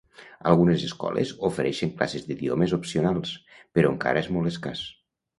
[0.51, 3.33] Algunes escoles ofereixen classes d'idiomes opcionals,
[3.79, 4.83] però encara és molt escàs.